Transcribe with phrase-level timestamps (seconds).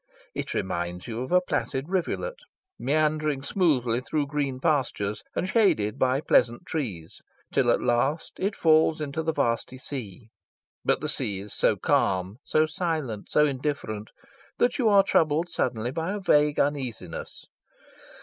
[0.33, 2.39] It reminds you of a placid rivulet,
[2.79, 7.21] meandering smoothly through green pastures and shaded by pleasant trees,
[7.53, 10.31] till at last it falls into the vasty sea;
[10.83, 14.09] but the sea is so calm, so silent, so indifferent,
[14.57, 17.45] that you are troubled suddenly by a vague uneasiness.